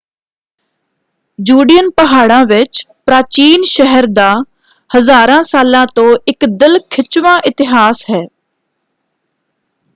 ਜੁਡੀਅਨ 1.39 1.89
ਪਹਾੜਾਂ 1.89 2.45
ਵਿੱਚ 2.45 2.85
ਪ੍ਰਾਚੀਨ 3.05 3.63
ਸ਼ਹਿਰ 3.63 4.05
ਦਾ 4.13 4.33
ਹਜ਼ਾਰਾਂ 4.89 5.41
ਸਾਲਾਂ 5.43 5.85
ਤੋਂ 5.95 6.09
ਇਕ 6.27 6.45
ਦਿਲ 6.57 6.79
ਖਿੱਚਵਾਂ 6.89 7.39
ਇਤਿਹਾਸ 7.45 8.03
ਹੈ। 8.09 8.21